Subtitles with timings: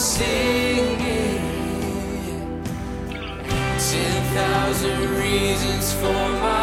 [0.00, 1.02] Singing.
[3.78, 6.59] Ten thousand reasons for my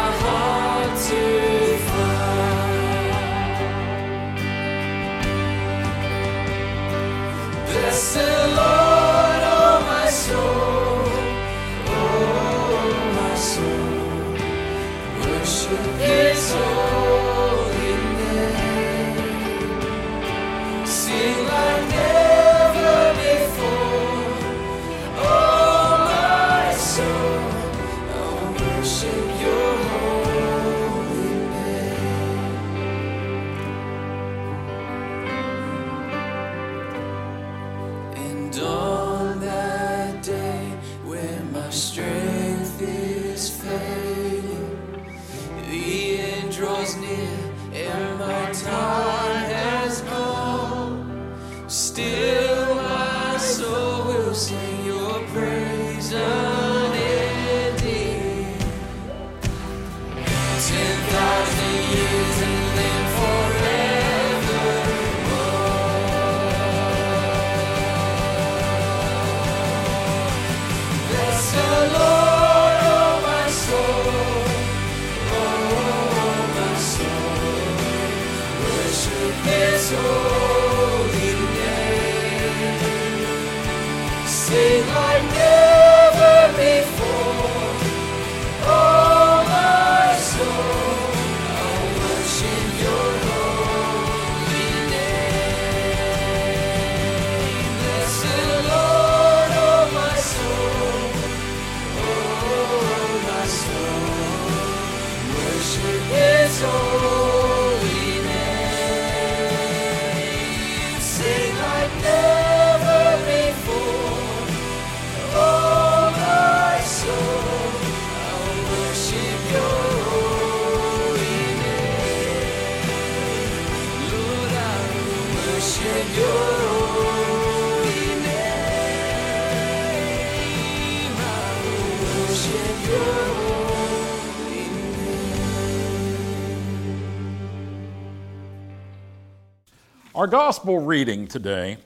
[140.18, 141.78] Our gospel reading today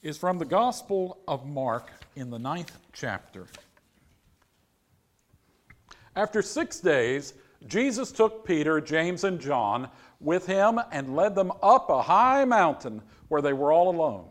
[0.00, 3.48] is from the Gospel of Mark in the ninth chapter.
[6.16, 7.34] After six days,
[7.66, 13.02] Jesus took Peter, James, and John with him and led them up a high mountain
[13.28, 14.30] where they were all alone.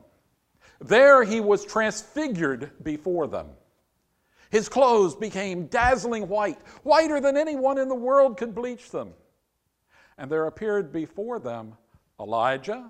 [0.81, 3.49] There he was transfigured before them.
[4.49, 9.13] His clothes became dazzling white, whiter than anyone in the world could bleach them.
[10.17, 11.75] And there appeared before them
[12.19, 12.89] Elijah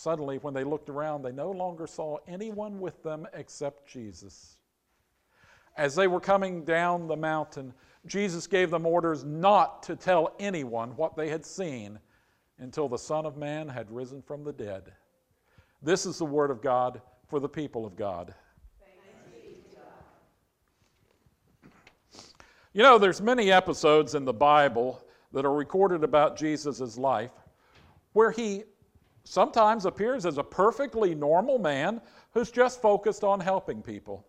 [0.00, 4.56] Suddenly, when they looked around, they no longer saw anyone with them except Jesus.
[5.76, 7.74] As they were coming down the mountain,
[8.06, 11.98] Jesus gave them orders not to tell anyone what they had seen
[12.60, 14.84] until the Son of Man had risen from the dead.
[15.82, 18.34] This is the word of God for the people of God.
[22.72, 25.04] You know, there's many episodes in the Bible
[25.34, 27.32] that are recorded about Jesus' life
[28.14, 28.64] where he
[29.24, 32.00] sometimes appears as a perfectly normal man
[32.32, 34.26] who's just focused on helping people.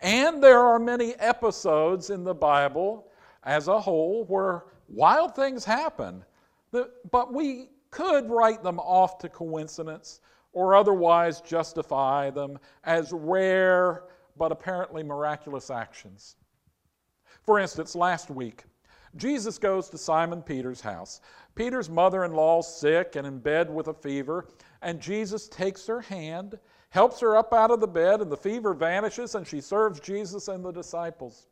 [0.00, 3.10] And there are many episodes in the Bible
[3.44, 6.24] as a whole where wild things happen,
[6.72, 10.20] but we could write them off to coincidence
[10.52, 14.04] or otherwise justify them as rare
[14.36, 16.36] but apparently miraculous actions.
[17.42, 18.64] For instance, last week,
[19.16, 21.20] Jesus goes to Simon Peter's house.
[21.54, 24.46] Peter's mother in law's sick and in bed with a fever,
[24.82, 26.58] and Jesus takes her hand,
[26.90, 30.48] helps her up out of the bed, and the fever vanishes, and she serves Jesus
[30.48, 31.48] and the disciples.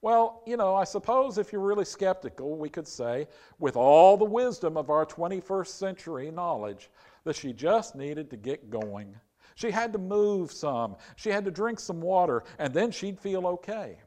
[0.00, 3.26] Well, you know, I suppose if you're really skeptical, we could say,
[3.58, 6.88] with all the wisdom of our 21st century knowledge,
[7.24, 9.14] that she just needed to get going.
[9.56, 13.44] She had to move some, she had to drink some water, and then she'd feel
[13.48, 13.98] okay.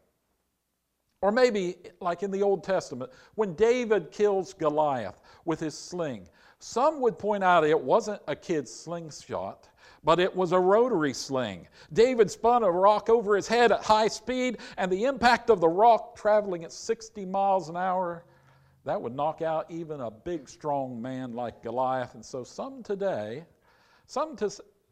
[1.21, 6.27] Or maybe, like in the Old Testament, when David kills Goliath with his sling,
[6.57, 9.69] some would point out it wasn't a kid's slingshot,
[10.03, 11.67] but it was a rotary sling.
[11.93, 15.69] David spun a rock over his head at high speed, and the impact of the
[15.69, 18.25] rock traveling at 60 miles an hour,
[18.83, 22.15] that would knock out even a big, strong man like Goliath.
[22.15, 23.45] And so some today,
[24.07, 24.35] some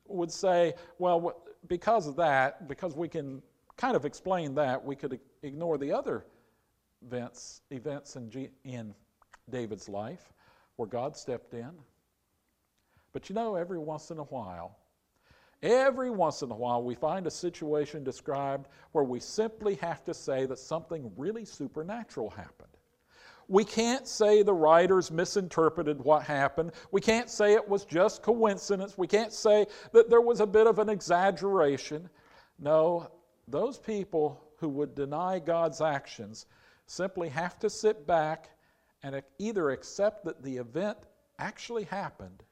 [0.07, 3.41] would say, well, because of that, because we can
[3.79, 6.25] kind of explain that, we could ignore the other
[7.01, 8.93] events, events in, G, in
[9.49, 10.33] David's life
[10.75, 11.71] where God stepped in.
[13.13, 14.77] But you know, every once in a while,
[15.63, 20.13] every once in a while, we find a situation described where we simply have to
[20.13, 22.67] say that something really supernatural happened.
[23.47, 26.73] We can't say the writers misinterpreted what happened.
[26.91, 28.97] We can't say it was just coincidence.
[28.97, 32.09] We can't say that there was a bit of an exaggeration.
[32.59, 33.09] No,
[33.51, 36.45] those people who would deny God's actions
[36.85, 38.49] simply have to sit back
[39.03, 40.97] and either accept that the event
[41.37, 42.43] actually happened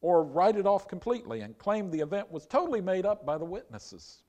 [0.00, 3.44] or write it off completely and claim the event was totally made up by the
[3.44, 4.22] witnesses.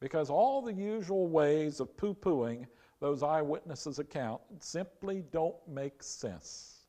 [0.00, 2.66] Because all the usual ways of poo pooing
[3.00, 6.86] those eyewitnesses' account simply don't make sense.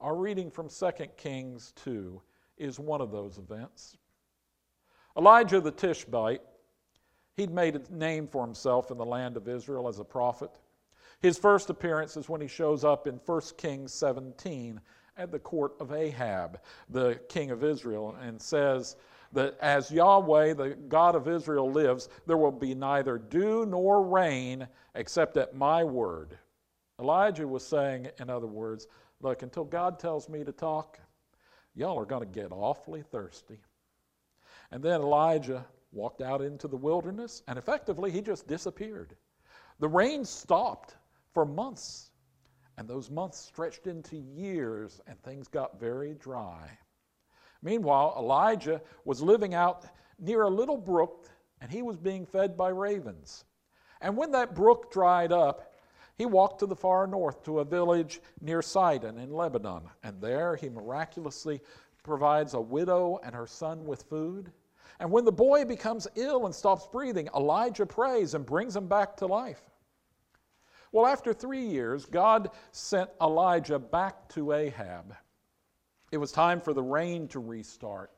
[0.00, 2.20] Our reading from 2 Kings 2
[2.58, 3.96] is one of those events.
[5.16, 6.42] Elijah the Tishbite
[7.36, 10.50] He'd made a name for himself in the land of Israel as a prophet.
[11.20, 14.80] His first appearance is when he shows up in 1 Kings 17
[15.16, 18.96] at the court of Ahab, the king of Israel, and says
[19.32, 24.66] that as Yahweh, the God of Israel, lives, there will be neither dew nor rain
[24.94, 26.38] except at my word.
[27.00, 28.86] Elijah was saying, in other words,
[29.20, 30.98] look, until God tells me to talk,
[31.74, 33.58] y'all are going to get awfully thirsty.
[34.70, 39.14] And then Elijah walked out into the wilderness, and effectively he just disappeared.
[39.78, 40.96] The rain stopped
[41.32, 42.10] for months,
[42.78, 46.78] and those months stretched into years, and things got very dry.
[47.62, 49.84] Meanwhile, Elijah was living out
[50.18, 51.28] near a little brook,
[51.60, 53.44] and he was being fed by ravens.
[54.00, 55.74] And when that brook dried up,
[56.16, 60.56] he walked to the far north to a village near Sidon in Lebanon, and there
[60.56, 61.60] he miraculously
[62.02, 64.52] provides a widow and her son with food.
[65.02, 69.16] And when the boy becomes ill and stops breathing, Elijah prays and brings him back
[69.16, 69.60] to life.
[70.92, 75.16] Well, after three years, God sent Elijah back to Ahab.
[76.12, 78.12] It was time for the rain to restart.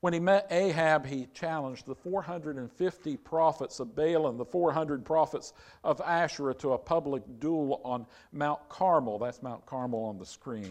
[0.00, 5.52] When he met Ahab, he challenged the 450 prophets of Baal and the 400 prophets
[5.82, 9.18] of Asherah to a public duel on Mount Carmel.
[9.18, 10.70] That's Mount Carmel on the screen,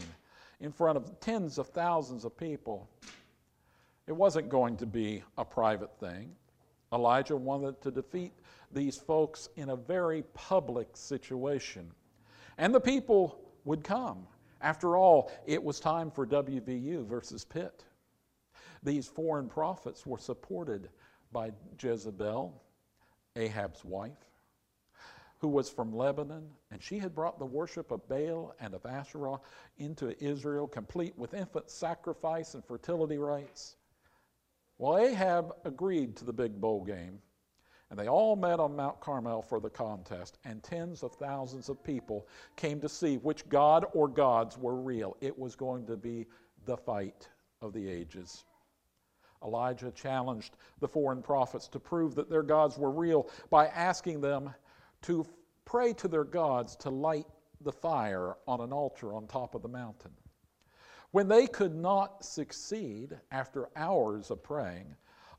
[0.60, 2.89] in front of tens of thousands of people.
[4.07, 6.36] It wasn't going to be a private thing.
[6.91, 8.33] Elijah wanted to defeat
[8.72, 11.89] these folks in a very public situation.
[12.57, 14.27] And the people would come.
[14.62, 17.83] After all, it was time for WVU versus Pitt.
[18.83, 20.89] These foreign prophets were supported
[21.31, 22.62] by Jezebel,
[23.36, 24.12] Ahab's wife,
[25.39, 29.39] who was from Lebanon, and she had brought the worship of Baal and of Asherah
[29.77, 33.77] into Israel, complete with infant sacrifice and fertility rites.
[34.77, 37.22] Well, Ahab agreed to the big bowl game,
[37.89, 41.84] and they all met on Mount Carmel for the contest, and tens of thousands of
[41.84, 45.15] people came to see which god or gods were real.
[45.22, 46.25] It was going to be
[46.65, 47.30] the fight
[47.62, 48.46] of the ages.
[49.44, 54.53] Elijah challenged the foreign prophets to prove that their gods were real by asking them
[55.03, 55.25] to
[55.65, 57.27] pray to their gods to light
[57.62, 60.12] the fire on an altar on top of the mountain.
[61.13, 64.96] When they could not succeed after hours of praying,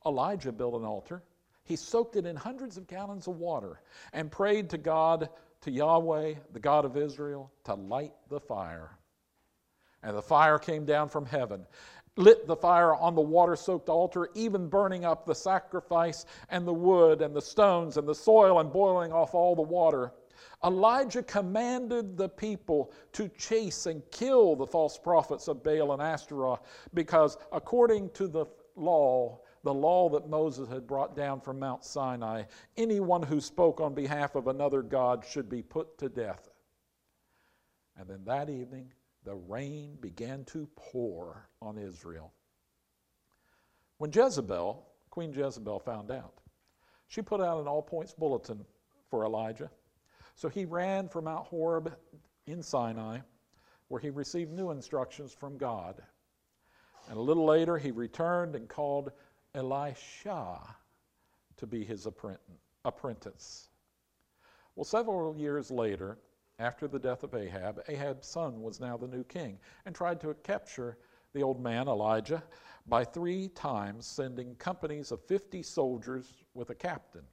[0.07, 1.25] Elijah built an altar.
[1.65, 3.81] He soaked it in hundreds of gallons of water
[4.13, 5.29] and prayed to God,
[5.63, 8.97] to Yahweh, the God of Israel, to light the fire.
[10.05, 11.67] And the fire came down from heaven,
[12.15, 16.73] lit the fire on the water soaked altar, even burning up the sacrifice and the
[16.73, 20.13] wood and the stones and the soil and boiling off all the water.
[20.65, 26.61] Elijah commanded the people to chase and kill the false prophets of Baal and Ashtoreth
[26.95, 32.45] because, according to the law, the law that Moses had brought down from Mount Sinai,
[32.77, 36.51] anyone who spoke on behalf of another God should be put to death.
[37.97, 38.93] And then that evening,
[39.25, 42.33] the rain began to pour on Israel.
[43.99, 46.41] When Jezebel, Queen Jezebel, found out,
[47.09, 48.65] she put out an all points bulletin
[49.09, 49.71] for Elijah.
[50.35, 51.95] So he ran from Mount Horeb
[52.47, 53.21] in Sinai,
[53.89, 56.03] where he received new instructions from God.
[57.09, 59.13] And a little later, he returned and called
[59.55, 60.59] Elisha
[61.57, 62.09] to be his
[62.85, 63.69] apprentice.
[64.75, 66.19] Well, several years later,
[66.59, 70.35] after the death of Ahab, Ahab's son was now the new king and tried to
[70.43, 70.99] capture
[71.33, 72.43] the old man Elijah
[72.87, 77.25] by three times sending companies of 50 soldiers with a captain.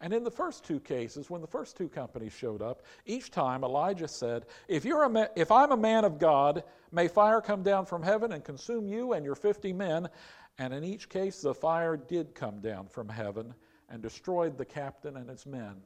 [0.00, 3.64] And in the first two cases, when the first two companies showed up, each time
[3.64, 7.62] Elijah said, if, you're a ma- if I'm a man of God, may fire come
[7.62, 10.08] down from heaven and consume you and your 50 men.
[10.58, 13.54] And in each case, the fire did come down from heaven
[13.88, 15.76] and destroyed the captain and his men.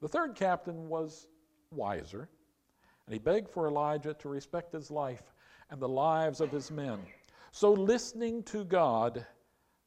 [0.00, 1.26] The third captain was
[1.70, 2.28] wiser,
[3.06, 5.32] and he begged for Elijah to respect his life
[5.70, 6.98] and the lives of his men.
[7.50, 9.24] So, listening to God,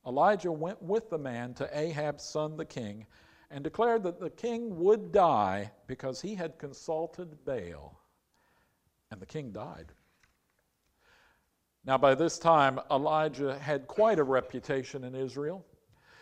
[0.10, 3.06] Elijah went with the man to Ahab's son, the king,
[3.52, 8.02] and declared that the king would die because he had consulted Baal.
[9.12, 9.92] And the king died.
[11.86, 15.64] Now, by this time, Elijah had quite a reputation in Israel.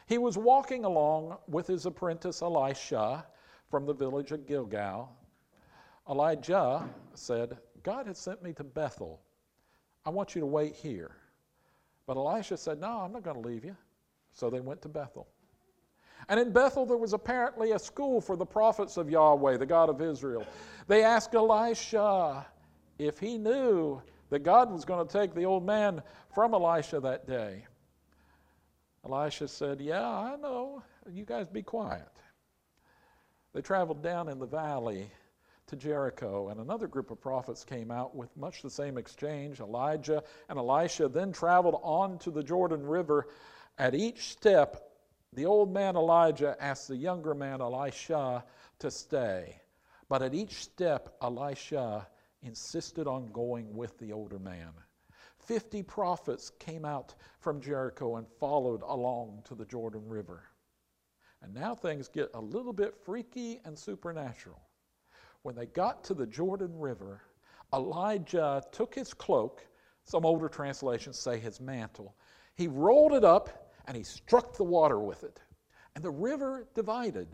[0.05, 3.25] He was walking along with his apprentice Elisha
[3.69, 5.15] from the village of Gilgal.
[6.09, 9.21] Elijah said, God has sent me to Bethel.
[10.05, 11.15] I want you to wait here.
[12.07, 13.75] But Elisha said, No, I'm not going to leave you.
[14.31, 15.27] So they went to Bethel.
[16.29, 19.89] And in Bethel, there was apparently a school for the prophets of Yahweh, the God
[19.89, 20.45] of Israel.
[20.87, 22.45] They asked Elisha
[22.97, 26.01] if he knew that God was going to take the old man
[26.33, 27.65] from Elisha that day.
[29.05, 30.83] Elisha said, Yeah, I know.
[31.09, 32.09] You guys be quiet.
[33.53, 35.09] They traveled down in the valley
[35.67, 39.59] to Jericho, and another group of prophets came out with much the same exchange.
[39.59, 43.27] Elijah and Elisha then traveled on to the Jordan River.
[43.77, 44.91] At each step,
[45.33, 48.45] the old man Elijah asked the younger man Elisha
[48.79, 49.59] to stay.
[50.09, 52.07] But at each step, Elisha
[52.41, 54.71] insisted on going with the older man.
[55.37, 60.43] Fifty prophets came out from Jericho and followed along to the Jordan River.
[61.41, 64.61] And now things get a little bit freaky and supernatural.
[65.47, 67.21] When they got to the Jordan River,
[67.73, 69.65] Elijah took his cloak,
[70.03, 72.13] some older translations say his mantle,
[72.55, 75.39] he rolled it up and he struck the water with it.
[75.95, 77.29] And the river divided.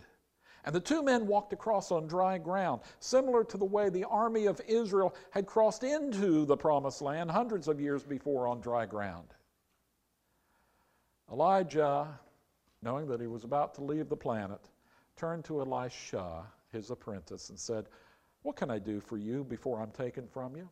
[0.64, 4.46] And the two men walked across on dry ground, similar to the way the army
[4.46, 9.34] of Israel had crossed into the promised land hundreds of years before on dry ground.
[11.32, 12.20] Elijah,
[12.84, 14.70] knowing that he was about to leave the planet,
[15.16, 17.88] turned to Elisha, his apprentice, and said,
[18.44, 20.70] What can I do for you before I'm taken from you?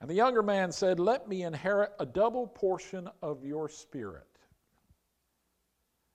[0.00, 4.26] And the younger man said, Let me inherit a double portion of your spirit.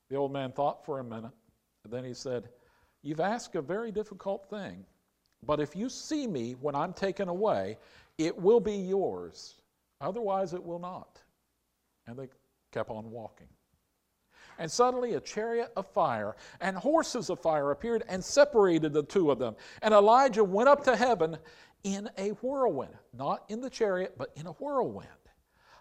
[0.10, 1.32] The old man thought for a minute.
[1.84, 2.50] And then he said,
[3.02, 4.84] You've asked a very difficult thing,
[5.46, 7.78] but if you see me when I'm taken away,
[8.18, 9.56] it will be yours.
[10.02, 11.22] Otherwise, it will not.
[12.08, 12.28] And they
[12.72, 13.48] kept on walking.
[14.58, 19.32] And suddenly a chariot of fire and horses of fire appeared and separated the two
[19.32, 19.56] of them.
[19.82, 21.38] And Elijah went up to heaven
[21.84, 25.10] in a whirlwind, not in the chariot, but in a whirlwind.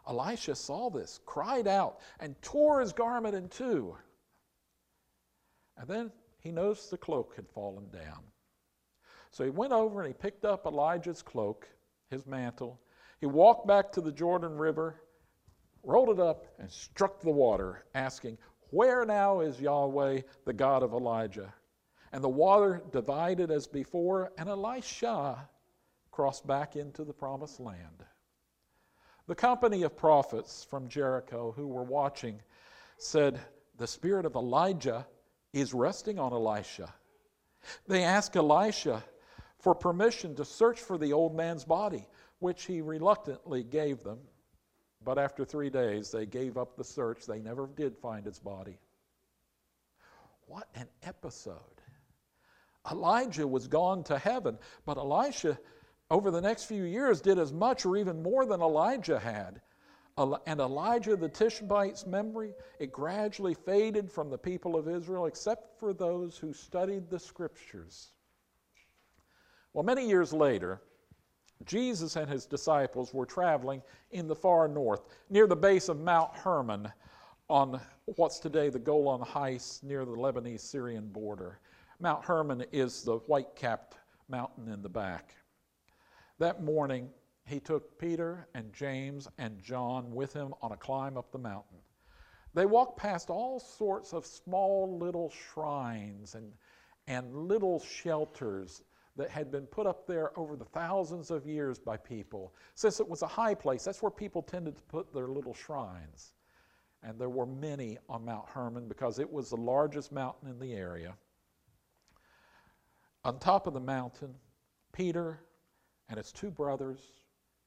[0.07, 3.97] Elisha saw this, cried out, and tore his garment in two.
[5.77, 8.23] And then he noticed the cloak had fallen down.
[9.31, 11.67] So he went over and he picked up Elijah's cloak,
[12.11, 12.81] his mantle.
[13.19, 15.01] He walked back to the Jordan River,
[15.83, 18.39] rolled it up, and struck the water, asking,
[18.75, 21.55] Where now is Yahweh, the God of Elijah?
[22.13, 25.49] And the water divided as before, and Elisha
[26.11, 28.05] crossed back into the promised land.
[29.29, 32.41] The company of prophets from Jericho who were watching
[32.99, 33.39] said,
[33.77, 35.07] The spirit of Elijah
[35.53, 36.93] is resting on Elisha.
[37.87, 39.05] They ask Elisha
[39.61, 42.09] for permission to search for the old man's body,
[42.41, 44.19] which he reluctantly gave them.
[45.05, 47.27] But after three days, they gave up the search.
[47.27, 48.79] They never did find its body.
[50.47, 51.59] What an episode.
[52.91, 55.59] Elijah was gone to heaven, but Elisha
[56.11, 59.61] over the next few years did as much or even more than Elijah had.
[60.17, 65.93] And Elijah the Tishbite's memory, it gradually faded from the people of Israel, except for
[65.93, 68.11] those who studied the scriptures.
[69.73, 70.81] Well, many years later,
[71.65, 76.35] Jesus and his disciples were traveling in the far north, near the base of Mount
[76.35, 76.93] Hermon,
[77.49, 77.81] on
[78.17, 81.61] what's today the Golan Heights near the Lebanese Syrian border.
[82.01, 83.97] Mount Hermon is the white capped
[84.29, 85.35] mountain in the back.
[86.39, 87.09] That morning,
[87.47, 91.79] he took Peter and James and John with him on a climb up the mountain.
[92.55, 96.53] They walked past all sorts of small little shrines and,
[97.07, 98.83] and little shelters
[99.17, 102.55] that had been put up there over the thousands of years by people.
[102.75, 106.33] Since it was a high place, that's where people tended to put their little shrines.
[107.03, 110.73] And there were many on Mount Hermon because it was the largest mountain in the
[110.73, 111.15] area.
[113.25, 114.35] On top of the mountain,
[114.93, 115.41] Peter
[116.09, 117.01] and his two brothers,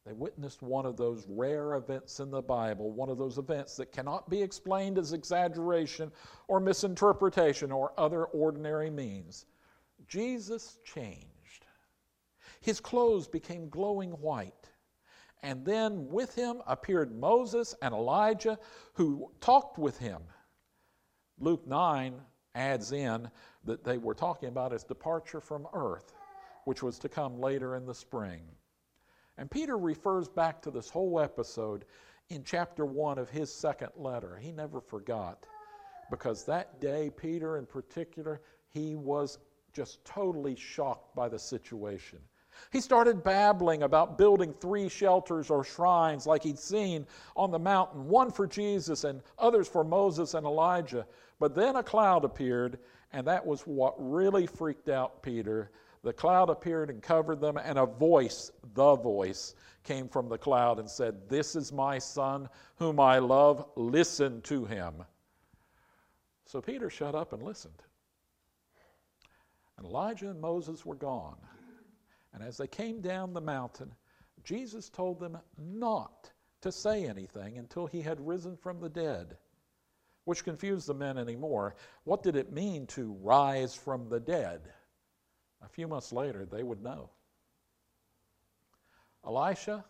[0.05, 3.91] they witnessed one of those rare events in the Bible, one of those events that
[3.91, 6.11] cannot be explained as exaggeration
[6.47, 9.45] or misinterpretation or other ordinary means.
[10.07, 11.36] Jesus changed.
[12.67, 14.69] His clothes became glowing white.
[15.41, 18.59] And then with him appeared Moses and Elijah,
[18.91, 20.21] who talked with him.
[21.39, 22.19] Luke 9
[22.55, 23.31] adds in
[23.63, 26.11] that they were talking about his departure from earth,
[26.65, 28.41] which was to come later in the spring.
[29.37, 31.85] And Peter refers back to this whole episode
[32.27, 34.35] in chapter 1 of his second letter.
[34.35, 35.45] He never forgot
[36.11, 39.37] because that day, Peter in particular, he was
[39.71, 42.19] just totally shocked by the situation.
[42.71, 48.07] He started babbling about building three shelters or shrines like he'd seen on the mountain,
[48.07, 51.05] one for Jesus and others for Moses and Elijah.
[51.39, 52.79] But then a cloud appeared,
[53.13, 55.71] and that was what really freaked out Peter.
[56.03, 60.79] The cloud appeared and covered them, and a voice, the voice, came from the cloud
[60.79, 63.65] and said, This is my son, whom I love.
[63.75, 65.03] Listen to him.
[66.45, 67.81] So Peter shut up and listened.
[69.77, 71.37] And Elijah and Moses were gone.
[72.37, 73.91] And as they came down the mountain,
[74.43, 76.29] Jesus told them not
[76.61, 79.37] to say anything until he had risen from the dead,
[80.25, 81.73] which confused the men anymore.
[82.03, 84.61] What did it mean to rise from the dead?
[85.63, 87.09] A few months later, they would know.
[89.25, 89.83] Elisha,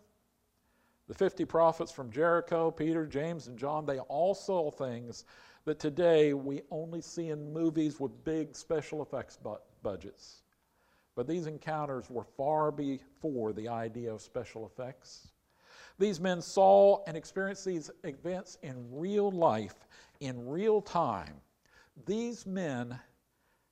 [1.10, 5.26] the 50 prophets from Jericho, Peter, James, and John, they all saw things
[5.66, 9.38] that today we only see in movies with big special effects
[9.84, 10.44] budgets.
[11.18, 15.30] But these encounters were far before the idea of special effects.
[15.98, 19.88] These men saw and experienced these events in real life,
[20.20, 21.42] in real time.
[22.06, 23.00] These men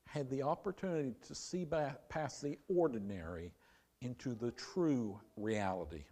[0.08, 1.68] had the opportunity to see
[2.10, 3.54] past the ordinary
[4.02, 6.06] into the true reality.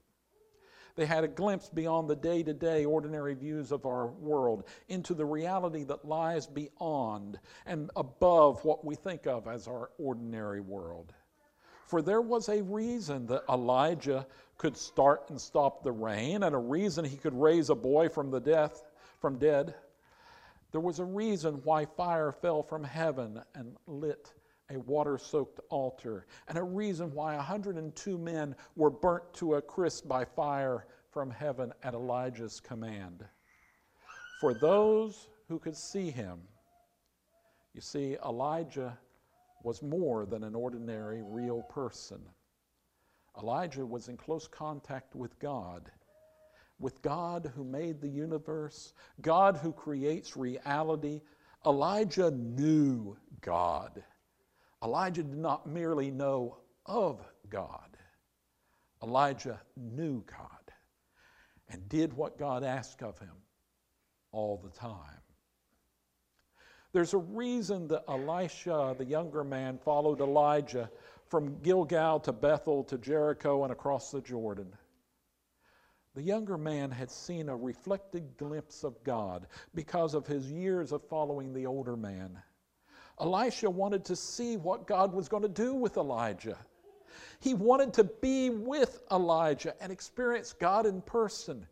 [0.96, 5.16] They had a glimpse beyond the day to day ordinary views of our world into
[5.16, 11.12] the reality that lies beyond and above what we think of as our ordinary world.
[11.94, 14.26] For there was a reason that Elijah
[14.58, 18.32] could start and stop the rain, and a reason he could raise a boy from
[18.32, 18.84] the death
[19.20, 19.76] from dead.
[20.72, 24.34] There was a reason why fire fell from heaven and lit
[24.72, 30.08] a water soaked altar, and a reason why 102 men were burnt to a crisp
[30.08, 33.24] by fire from heaven at Elijah's command.
[34.42, 36.40] For those who could see him,
[37.76, 38.98] you see, Elijah
[39.64, 42.22] was more than an ordinary real person.
[43.42, 45.90] Elijah was in close contact with God
[46.80, 51.22] with God who made the universe, God who creates reality.
[51.66, 54.04] Elijah knew God.
[54.84, 57.98] Elijah did not merely know of God,
[59.02, 60.50] Elijah knew God
[61.70, 63.36] and did what God asked of him
[64.34, 65.23] all the time.
[66.94, 70.92] There's a reason that Elisha, the younger man, followed Elijah
[71.28, 74.72] from Gilgal to Bethel to Jericho and across the Jordan.
[76.14, 81.02] The younger man had seen a reflected glimpse of God because of his years of
[81.02, 82.38] following the older man.
[83.20, 86.58] Elisha wanted to see what God was going to do with Elijah.
[87.40, 91.66] He wanted to be with Elijah and experience God in person.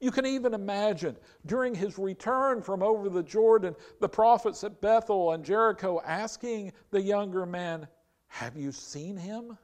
[0.00, 5.32] You can even imagine during his return from over the Jordan, the prophets at Bethel
[5.32, 7.88] and Jericho asking the younger man,
[8.28, 9.58] Have you seen him?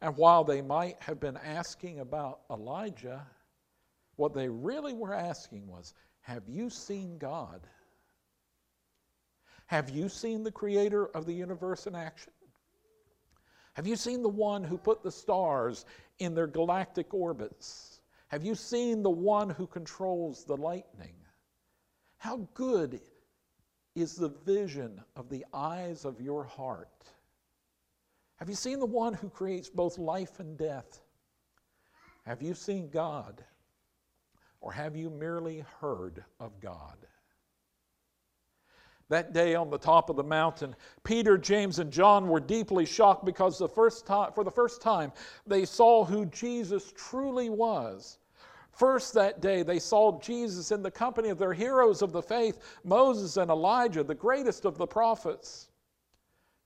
[0.00, 3.26] And while they might have been asking about Elijah,
[4.16, 7.60] what they really were asking was Have you seen God?
[9.66, 12.32] Have you seen the creator of the universe in action?
[13.74, 15.84] Have you seen the one who put the stars
[16.18, 17.93] in their galactic orbits?
[18.34, 21.14] Have you seen the one who controls the lightning?
[22.16, 23.00] How good
[23.94, 27.04] is the vision of the eyes of your heart?
[28.40, 31.00] Have you seen the one who creates both life and death?
[32.26, 33.44] Have you seen God?
[34.60, 36.96] Or have you merely heard of God?
[39.10, 43.24] That day on the top of the mountain, Peter, James, and John were deeply shocked
[43.24, 45.12] because the first time, for the first time
[45.46, 48.18] they saw who Jesus truly was.
[48.74, 52.58] First, that day, they saw Jesus in the company of their heroes of the faith,
[52.82, 55.68] Moses and Elijah, the greatest of the prophets.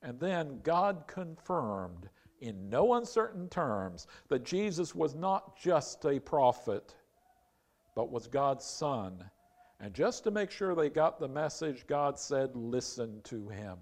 [0.00, 2.08] And then God confirmed
[2.40, 6.94] in no uncertain terms that Jesus was not just a prophet,
[7.94, 9.22] but was God's Son.
[9.80, 13.76] And just to make sure they got the message, God said, Listen to him.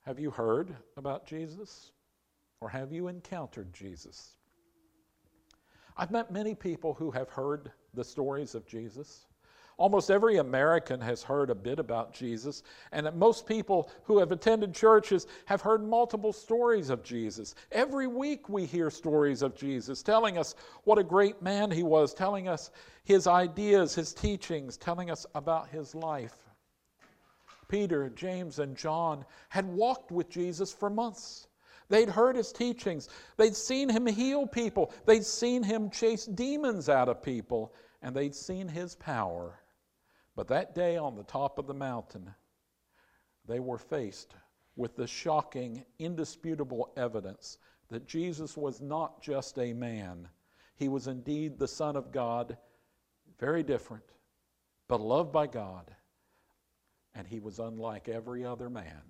[0.00, 1.92] Have you heard about Jesus?
[2.60, 4.38] Or have you encountered Jesus?
[5.96, 9.26] I've met many people who have heard the stories of Jesus.
[9.78, 14.74] Almost every American has heard a bit about Jesus, and most people who have attended
[14.74, 17.54] churches have heard multiple stories of Jesus.
[17.72, 22.14] Every week we hear stories of Jesus, telling us what a great man he was,
[22.14, 22.70] telling us
[23.04, 26.36] his ideas, his teachings, telling us about his life.
[27.68, 31.48] Peter, James, and John had walked with Jesus for months.
[31.92, 33.10] They'd heard his teachings.
[33.36, 34.94] They'd seen him heal people.
[35.04, 37.74] They'd seen him chase demons out of people.
[38.00, 39.60] And they'd seen his power.
[40.34, 42.34] But that day on the top of the mountain,
[43.46, 44.34] they were faced
[44.74, 47.58] with the shocking, indisputable evidence
[47.90, 50.28] that Jesus was not just a man.
[50.76, 52.56] He was indeed the Son of God,
[53.38, 54.14] very different,
[54.88, 55.94] but loved by God.
[57.14, 59.02] And he was unlike every other man.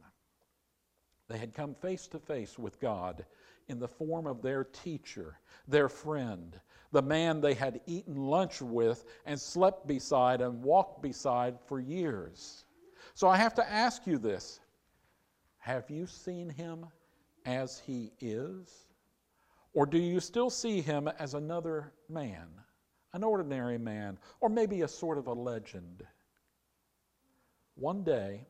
[1.32, 3.24] They had come face to face with God
[3.68, 9.06] in the form of their teacher, their friend, the man they had eaten lunch with
[9.24, 12.66] and slept beside and walked beside for years.
[13.14, 14.60] So I have to ask you this
[15.56, 16.84] Have you seen him
[17.46, 18.84] as he is?
[19.72, 22.48] Or do you still see him as another man,
[23.14, 26.04] an ordinary man, or maybe a sort of a legend?
[27.74, 28.46] One day,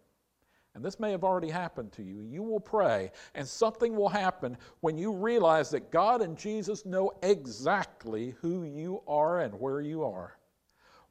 [0.74, 4.56] and this may have already happened to you, you will pray, and something will happen
[4.80, 10.02] when you realize that God and Jesus know exactly who you are and where you
[10.04, 10.38] are.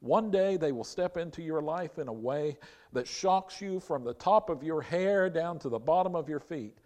[0.00, 2.58] One day they will step into your life in a way
[2.92, 6.40] that shocks you from the top of your hair down to the bottom of your
[6.40, 6.78] feet.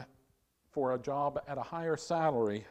[0.70, 2.64] for a job at a higher salary.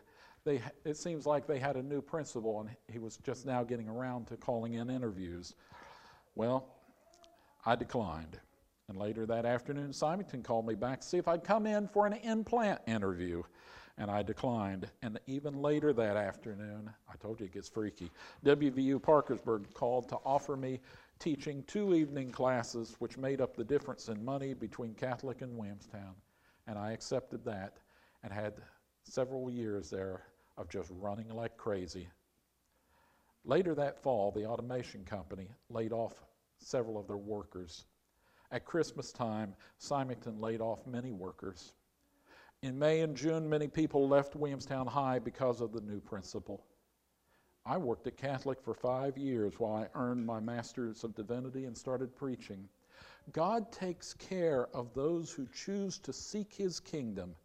[0.45, 3.87] They, it seems like they had a new principal, and he was just now getting
[3.87, 5.53] around to calling in interviews.
[6.35, 6.67] Well,
[7.65, 8.39] I declined.
[8.89, 12.07] And later that afternoon, Simonton called me back to see if I'd come in for
[12.07, 13.43] an implant interview
[13.97, 14.89] and I declined.
[15.01, 18.11] And even later that afternoon, I told you it gets freaky,
[18.45, 20.79] WVU Parkersburg called to offer me
[21.19, 26.13] teaching two evening classes, which made up the difference in money between Catholic and Williamstown.
[26.67, 27.77] And I accepted that
[28.23, 28.53] and had
[29.03, 30.23] several years there
[30.57, 32.07] of just running like crazy.
[33.45, 36.25] Later that fall, the automation company laid off
[36.59, 37.85] several of their workers.
[38.51, 41.73] At Christmas time, Simonton laid off many workers.
[42.63, 46.65] In May and June, many people left Williamstown High because of the new principal.
[47.65, 51.77] I worked at Catholic for five years while I earned my Master's of Divinity and
[51.77, 52.67] started preaching.
[53.31, 57.35] God takes care of those who choose to seek His kingdom.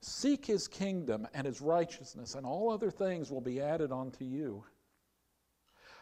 [0.00, 4.64] Seek His kingdom and His righteousness, and all other things will be added unto you.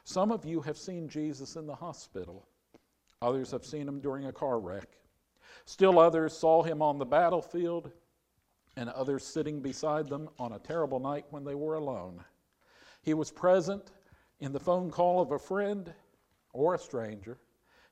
[0.05, 2.47] Some of you have seen Jesus in the hospital,
[3.21, 4.97] others have seen Him during a car wreck.
[5.64, 7.90] Still others saw Him on the battlefield,
[8.77, 12.23] and others sitting beside them on a terrible night when they were alone.
[13.03, 13.93] He was present
[14.41, 15.93] in the phone call of a friend
[16.53, 17.39] or a stranger.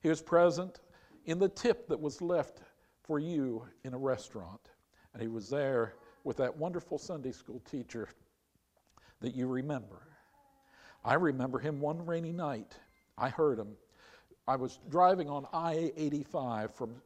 [0.00, 0.80] He was present
[1.24, 2.60] in the tip that was left
[3.02, 4.60] for you in a restaurant.
[5.12, 5.94] And he was there
[6.24, 8.08] with that wonderful Sunday school teacher
[9.20, 10.02] that you remember.
[11.04, 12.74] I remember him one rainy night.
[13.16, 13.76] I heard him.
[14.46, 16.96] I was driving on I 85 from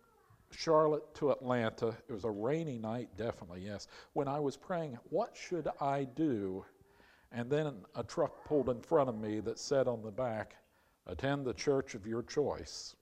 [0.50, 1.94] Charlotte to Atlanta.
[2.08, 3.88] It was a rainy night, definitely, yes.
[4.12, 6.64] When I was praying, what should I do?
[7.32, 10.56] And then a truck pulled in front of me that said on the back,
[11.06, 12.96] attend the church of your choice.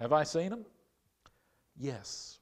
[0.00, 0.64] Have I seen him?
[1.78, 2.38] Yes.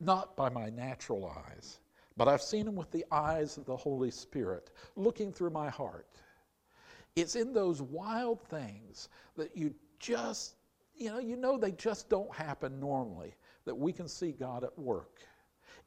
[0.00, 1.80] Not by my natural eyes,
[2.16, 6.08] but I've seen him with the eyes of the Holy Spirit looking through my heart.
[7.14, 10.56] It's in those wild things that you just,
[10.96, 14.78] you know, you know they just don't happen normally, that we can see God at
[14.78, 15.20] work.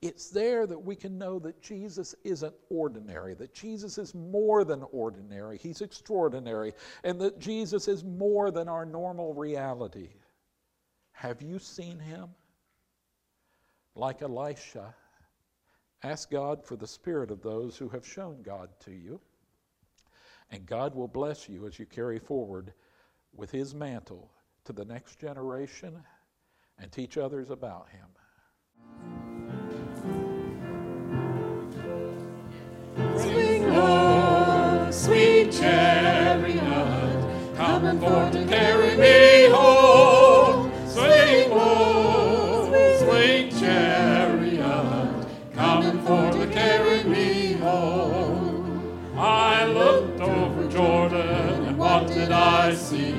[0.02, 4.84] It's there that we can know that Jesus isn't ordinary, that Jesus is more than
[4.92, 5.58] ordinary.
[5.58, 10.10] He's extraordinary, and that Jesus is more than our normal reality.
[11.12, 12.30] Have you seen him?
[13.94, 14.96] Like Elisha,
[16.04, 19.20] ask God for the spirit of those who have shown God to you,
[20.50, 22.74] and God will bless you as you carry forward
[23.36, 24.32] with his mantle
[24.66, 26.04] to the next generation
[26.78, 28.08] and teach others about him.
[33.18, 40.72] Swing low, sweet chariot, coming forth to carry me home.
[40.88, 49.16] Swing low, sweet chariot, coming forth to carry me home.
[49.18, 53.19] I looked over Jordan, and what did I see?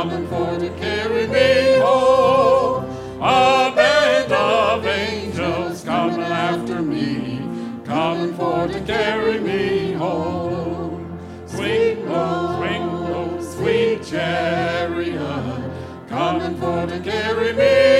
[0.00, 2.84] Coming for to carry me home.
[3.20, 7.42] A band of angels coming after me,
[7.84, 11.20] coming for to carry me home.
[11.44, 15.18] Swing low, sweet chariot,
[16.08, 17.99] coming for to carry me